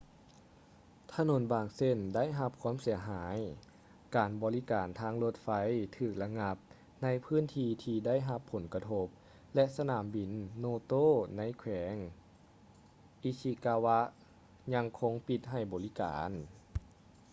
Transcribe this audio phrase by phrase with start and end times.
[1.13, 3.37] ຖະໜົນບາງເສັ້ນໄດ້ຮັບຄວາມເສຍຫາຍ
[4.15, 5.49] ການບໍລິການທາງລົດໄຟ
[5.97, 6.55] ຖືກລະງັບ
[7.03, 9.05] ໃນພື້ນທີ່ທີ່ໄດ້ຮັບຜົນກະທົບ
[9.55, 10.31] ແລະ ສະໜາມບິນ
[10.63, 11.05] noto
[11.37, 11.95] ໃນແຂວງ
[13.29, 13.99] ishikawa
[14.73, 16.31] ຍັງຄົງປິດໃຫ້ບໍລິການ